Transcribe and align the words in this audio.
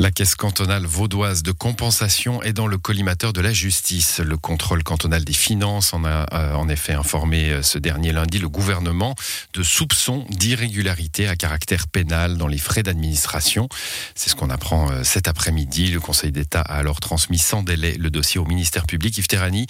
La 0.00 0.10
caisse 0.10 0.34
cantonale 0.34 0.86
vaudoise 0.86 1.42
de 1.42 1.52
compensation 1.52 2.42
est 2.42 2.54
dans 2.54 2.66
le 2.66 2.78
collimateur 2.78 3.34
de 3.34 3.42
la 3.42 3.52
justice. 3.52 4.18
Le 4.18 4.38
contrôle 4.38 4.82
cantonal 4.82 5.26
des 5.26 5.34
finances 5.34 5.92
en 5.92 6.06
a 6.06 6.26
euh, 6.32 6.54
en 6.54 6.70
effet 6.70 6.94
informé 6.94 7.50
euh, 7.50 7.62
ce 7.62 7.76
dernier 7.76 8.10
lundi 8.10 8.38
le 8.38 8.48
gouvernement 8.48 9.14
de 9.52 9.62
soupçons 9.62 10.24
d'irrégularité 10.30 11.28
à 11.28 11.36
caractère 11.36 11.86
pénal 11.86 12.38
dans 12.38 12.46
les 12.46 12.56
frais 12.56 12.82
d'administration. 12.82 13.68
C'est 14.14 14.30
ce 14.30 14.34
qu'on 14.34 14.48
apprend 14.48 14.90
euh, 14.90 15.04
cet 15.04 15.28
après-midi. 15.28 15.88
Le 15.88 16.00
Conseil 16.00 16.32
d'État 16.32 16.62
a 16.62 16.76
alors 16.78 17.00
transmis 17.00 17.36
sans 17.36 17.62
délai 17.62 17.98
le 17.98 18.08
dossier 18.08 18.40
au 18.40 18.46
ministère 18.46 18.86
public. 18.86 19.18
Yves 19.18 19.28
Terrani, 19.28 19.66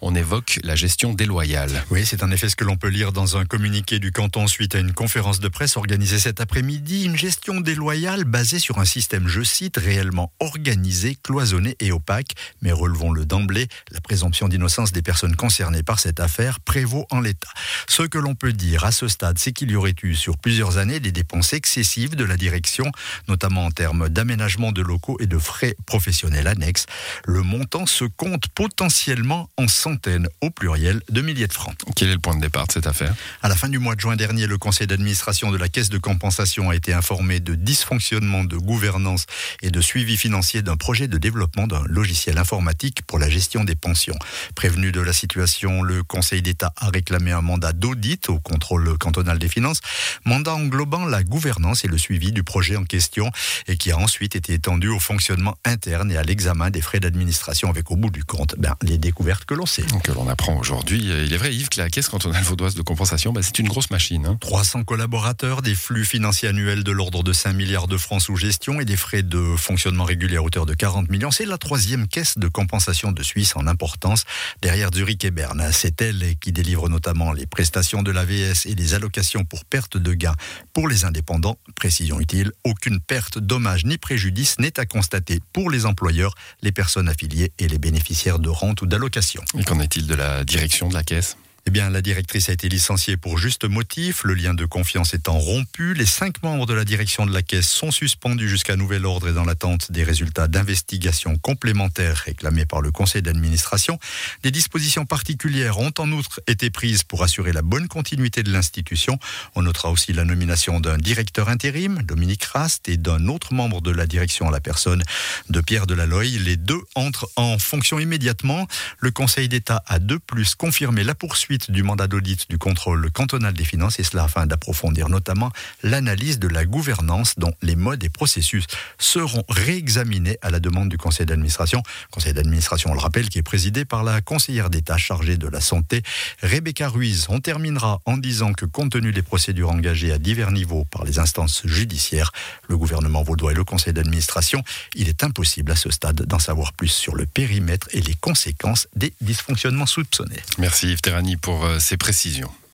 on 0.00 0.14
évoque 0.14 0.60
la 0.64 0.76
gestion 0.76 1.12
déloyale. 1.12 1.84
Oui, 1.90 2.06
c'est 2.06 2.22
en 2.22 2.30
effet 2.30 2.48
ce 2.48 2.56
que 2.56 2.64
l'on 2.64 2.78
peut 2.78 2.88
lire 2.88 3.12
dans 3.12 3.36
un 3.36 3.44
communiqué 3.44 3.98
du 3.98 4.12
canton 4.12 4.46
suite 4.46 4.76
à 4.76 4.78
une 4.78 4.94
conférence 4.94 5.40
de 5.40 5.48
presse 5.48 5.76
organisée 5.76 6.20
cet 6.20 6.40
après-midi. 6.40 7.04
Une 7.04 7.18
gestion 7.18 7.60
déloyale 7.60 8.24
basée 8.24 8.58
sur 8.58 8.78
un 8.78 8.86
système, 8.86 9.28
je 9.28 9.42
cite, 9.42 9.73
réellement 9.76 10.32
organisé, 10.40 11.16
cloisonné 11.22 11.76
et 11.80 11.92
opaque. 11.92 12.32
Mais 12.62 12.72
relevons-le 12.72 13.24
d'emblée, 13.24 13.68
la 13.90 14.00
présomption 14.00 14.48
d'innocence 14.48 14.92
des 14.92 15.02
personnes 15.02 15.36
concernées 15.36 15.82
par 15.82 16.00
cette 16.00 16.20
affaire 16.20 16.60
prévaut 16.60 17.06
en 17.10 17.20
l'état. 17.20 17.48
Ce 17.88 18.02
que 18.02 18.18
l'on 18.18 18.34
peut 18.34 18.52
dire 18.52 18.84
à 18.84 18.92
ce 18.92 19.08
stade, 19.08 19.38
c'est 19.38 19.52
qu'il 19.52 19.70
y 19.70 19.76
aurait 19.76 19.94
eu 20.02 20.14
sur 20.14 20.38
plusieurs 20.38 20.78
années 20.78 21.00
des 21.00 21.12
dépenses 21.12 21.52
excessives 21.52 22.16
de 22.16 22.24
la 22.24 22.36
direction, 22.36 22.90
notamment 23.28 23.66
en 23.66 23.70
termes 23.70 24.08
d'aménagement 24.08 24.72
de 24.72 24.82
locaux 24.82 25.16
et 25.20 25.26
de 25.26 25.38
frais 25.38 25.76
professionnels 25.86 26.46
annexes. 26.46 26.86
Le 27.26 27.42
montant 27.42 27.86
se 27.86 28.04
compte 28.04 28.48
potentiellement 28.48 29.48
en 29.56 29.68
centaines, 29.68 30.28
au 30.40 30.50
pluriel, 30.50 31.00
de 31.10 31.20
milliers 31.20 31.46
de 31.46 31.52
francs. 31.52 31.74
Quel 31.96 32.08
est 32.08 32.14
le 32.14 32.18
point 32.18 32.36
de 32.36 32.40
départ 32.40 32.66
de 32.66 32.72
cette 32.72 32.86
affaire? 32.86 33.14
À 33.42 33.48
la 33.48 33.56
fin 33.56 33.68
du 33.68 33.78
mois 33.78 33.94
de 33.94 34.00
juin 34.00 34.16
dernier, 34.16 34.46
le 34.46 34.58
conseil 34.58 34.86
d'administration 34.86 35.50
de 35.50 35.56
la 35.56 35.68
caisse 35.68 35.88
de 35.88 35.98
compensation 35.98 36.70
a 36.70 36.76
été 36.76 36.92
informé 36.92 37.40
de 37.40 37.54
dysfonctionnement 37.54 38.44
de 38.44 38.56
gouvernance 38.56 39.26
et 39.64 39.70
de 39.70 39.80
suivi 39.80 40.16
financier 40.16 40.62
d'un 40.62 40.76
projet 40.76 41.08
de 41.08 41.18
développement 41.18 41.66
d'un 41.66 41.82
logiciel 41.86 42.38
informatique 42.38 43.02
pour 43.06 43.18
la 43.18 43.30
gestion 43.30 43.64
des 43.64 43.74
pensions. 43.74 44.16
Prévenu 44.54 44.92
de 44.92 45.00
la 45.00 45.12
situation, 45.12 45.82
le 45.82 46.02
Conseil 46.02 46.42
d'État 46.42 46.72
a 46.76 46.90
réclamé 46.90 47.32
un 47.32 47.40
mandat 47.40 47.72
d'audit 47.72 48.28
au 48.28 48.38
contrôle 48.38 48.96
cantonal 48.98 49.38
des 49.38 49.48
finances, 49.48 49.80
mandat 50.24 50.54
englobant 50.54 51.06
la 51.06 51.22
gouvernance 51.24 51.84
et 51.84 51.88
le 51.88 51.98
suivi 51.98 52.32
du 52.32 52.44
projet 52.44 52.76
en 52.76 52.84
question 52.84 53.30
et 53.66 53.76
qui 53.76 53.90
a 53.90 53.98
ensuite 53.98 54.36
été 54.36 54.52
étendu 54.52 54.88
au 54.88 55.00
fonctionnement 55.00 55.56
interne 55.64 56.12
et 56.12 56.16
à 56.16 56.22
l'examen 56.22 56.70
des 56.70 56.82
frais 56.82 57.00
d'administration 57.00 57.70
avec 57.70 57.90
au 57.90 57.96
bout 57.96 58.10
du 58.10 58.24
compte 58.24 58.54
ben, 58.58 58.74
les 58.82 58.98
découvertes 58.98 59.46
que 59.46 59.54
l'on 59.54 59.66
sait. 59.66 59.84
Que 60.02 60.12
l'on 60.12 60.28
apprend 60.28 60.58
aujourd'hui. 60.58 60.98
Il 60.98 61.32
est 61.32 61.36
vrai, 61.36 61.54
Yves, 61.54 61.70
que 61.70 61.80
la 61.80 61.88
caisse 61.88 62.08
cantonale 62.08 62.42
vaudoise 62.42 62.74
de 62.74 62.82
compensation, 62.82 63.32
ben, 63.32 63.42
c'est 63.42 63.58
une 63.58 63.68
grosse 63.68 63.90
machine. 63.90 64.26
Hein. 64.26 64.36
300 64.40 64.84
collaborateurs, 64.84 65.62
des 65.62 65.74
flux 65.74 66.04
financiers 66.04 66.48
annuels 66.48 66.84
de 66.84 66.92
l'ordre 66.92 67.22
de 67.22 67.32
5 67.32 67.54
milliards 67.54 67.88
de 67.88 67.96
francs 67.96 68.22
sous 68.22 68.36
gestion 68.36 68.80
et 68.80 68.84
des 68.84 68.96
frais 68.96 69.22
de 69.22 69.43
fonctionnement 69.56 70.04
régulier 70.04 70.36
à 70.36 70.42
hauteur 70.42 70.66
de 70.66 70.74
40 70.74 71.10
millions. 71.10 71.30
C'est 71.30 71.44
la 71.44 71.58
troisième 71.58 72.08
caisse 72.08 72.38
de 72.38 72.48
compensation 72.48 73.12
de 73.12 73.22
Suisse 73.22 73.56
en 73.56 73.66
importance 73.66 74.24
derrière 74.62 74.90
Zurich 74.92 75.24
et 75.24 75.30
Berne. 75.30 75.68
C'est 75.72 76.00
elle 76.02 76.36
qui 76.40 76.52
délivre 76.52 76.88
notamment 76.88 77.32
les 77.32 77.46
prestations 77.46 78.02
de 78.02 78.10
l'AVS 78.10 78.66
et 78.66 78.74
les 78.74 78.94
allocations 78.94 79.44
pour 79.44 79.64
perte 79.64 79.96
de 79.96 80.14
gains 80.14 80.36
pour 80.72 80.88
les 80.88 81.04
indépendants. 81.04 81.58
Précision 81.76 82.20
utile, 82.20 82.52
aucune 82.64 83.00
perte, 83.00 83.38
dommage 83.38 83.84
ni 83.84 83.98
préjudice 83.98 84.58
n'est 84.58 84.78
à 84.78 84.86
constater 84.86 85.40
pour 85.52 85.70
les 85.70 85.86
employeurs, 85.86 86.34
les 86.62 86.72
personnes 86.72 87.08
affiliées 87.08 87.52
et 87.58 87.68
les 87.68 87.78
bénéficiaires 87.78 88.38
de 88.38 88.48
rente 88.48 88.82
ou 88.82 88.86
d'allocation. 88.86 89.42
Et 89.58 89.64
qu'en 89.64 89.80
est-il 89.80 90.06
de 90.06 90.14
la 90.14 90.44
direction 90.44 90.88
de 90.88 90.94
la 90.94 91.02
caisse? 91.02 91.36
Eh 91.66 91.70
bien, 91.70 91.88
la 91.88 92.02
directrice 92.02 92.50
a 92.50 92.52
été 92.52 92.68
licenciée 92.68 93.16
pour 93.16 93.38
juste 93.38 93.64
motif, 93.64 94.24
le 94.24 94.34
lien 94.34 94.52
de 94.52 94.66
confiance 94.66 95.14
étant 95.14 95.38
rompu. 95.38 95.94
Les 95.94 96.04
cinq 96.04 96.42
membres 96.42 96.66
de 96.66 96.74
la 96.74 96.84
direction 96.84 97.24
de 97.24 97.32
la 97.32 97.40
caisse 97.40 97.68
sont 97.68 97.90
suspendus 97.90 98.50
jusqu'à 98.50 98.76
nouvel 98.76 99.06
ordre 99.06 99.28
et 99.28 99.32
dans 99.32 99.46
l'attente 99.46 99.90
des 99.90 100.04
résultats 100.04 100.46
d'investigation 100.46 101.38
complémentaires 101.38 102.18
réclamés 102.18 102.66
par 102.66 102.82
le 102.82 102.92
conseil 102.92 103.22
d'administration. 103.22 103.98
Des 104.42 104.50
dispositions 104.50 105.06
particulières 105.06 105.78
ont 105.78 105.92
en 105.96 106.12
outre 106.12 106.42
été 106.46 106.68
prises 106.68 107.02
pour 107.02 107.22
assurer 107.22 107.52
la 107.52 107.62
bonne 107.62 107.88
continuité 107.88 108.42
de 108.42 108.52
l'institution. 108.52 109.18
On 109.54 109.62
notera 109.62 109.90
aussi 109.90 110.12
la 110.12 110.26
nomination 110.26 110.80
d'un 110.80 110.98
directeur 110.98 111.48
intérim, 111.48 112.02
Dominique 112.02 112.44
Rast, 112.44 112.90
et 112.90 112.98
d'un 112.98 113.26
autre 113.28 113.54
membre 113.54 113.80
de 113.80 113.90
la 113.90 114.06
direction 114.06 114.48
à 114.48 114.50
la 114.50 114.60
personne 114.60 115.02
de 115.48 115.60
Pierre 115.62 115.86
Delaloy. 115.86 116.28
Les 116.28 116.58
deux 116.58 116.82
entrent 116.94 117.30
en 117.36 117.58
fonction 117.58 117.98
immédiatement. 117.98 118.68
Le 118.98 119.10
conseil 119.10 119.48
d'État 119.48 119.82
a 119.86 119.98
de 119.98 120.18
plus 120.18 120.54
confirmé 120.56 121.04
la 121.04 121.14
poursuite 121.14 121.53
du 121.70 121.82
mandat 121.82 122.06
d'audit 122.06 122.48
du 122.48 122.58
contrôle 122.58 123.10
cantonal 123.10 123.54
des 123.54 123.64
finances, 123.64 123.98
et 123.98 124.04
cela 124.04 124.24
afin 124.24 124.46
d'approfondir 124.46 125.08
notamment 125.08 125.50
l'analyse 125.82 126.38
de 126.38 126.48
la 126.48 126.64
gouvernance 126.64 127.38
dont 127.38 127.52
les 127.62 127.76
modes 127.76 128.02
et 128.04 128.08
processus 128.08 128.66
seront 128.98 129.44
réexaminés 129.48 130.38
à 130.42 130.50
la 130.50 130.60
demande 130.60 130.88
du 130.88 130.98
conseil 130.98 131.26
d'administration. 131.26 131.82
Conseil 132.10 132.32
d'administration, 132.32 132.90
on 132.90 132.94
le 132.94 133.00
rappelle, 133.00 133.28
qui 133.28 133.38
est 133.38 133.42
présidé 133.42 133.84
par 133.84 134.04
la 134.04 134.20
conseillère 134.20 134.70
d'État 134.70 134.96
chargée 134.96 135.36
de 135.36 135.48
la 135.48 135.60
santé, 135.60 136.02
Rebecca 136.42 136.88
Ruiz. 136.88 137.26
On 137.28 137.40
terminera 137.40 138.00
en 138.04 138.16
disant 138.16 138.52
que 138.52 138.64
compte 138.64 138.92
tenu 138.92 139.12
des 139.12 139.22
procédures 139.22 139.70
engagées 139.70 140.12
à 140.12 140.18
divers 140.18 140.52
niveaux 140.52 140.84
par 140.84 141.04
les 141.04 141.18
instances 141.18 141.62
judiciaires, 141.64 142.32
le 142.68 142.76
gouvernement 142.76 143.22
vaudois 143.22 143.52
et 143.52 143.54
le 143.54 143.64
conseil 143.64 143.92
d'administration, 143.92 144.62
il 144.94 145.08
est 145.08 145.24
impossible 145.24 145.72
à 145.72 145.76
ce 145.76 145.90
stade 145.90 146.22
d'en 146.22 146.38
savoir 146.38 146.72
plus 146.72 146.88
sur 146.88 147.14
le 147.14 147.26
périmètre 147.26 147.88
et 147.92 148.00
les 148.00 148.14
conséquences 148.14 148.88
des 148.96 149.12
dysfonctionnements 149.20 149.86
soupçonnés. 149.86 150.40
Merci 150.58 150.92
Yves 150.92 151.00
Terrani 151.00 151.36
pour 151.44 151.66
euh, 151.66 151.78
ces 151.78 151.98
précisions. 151.98 152.50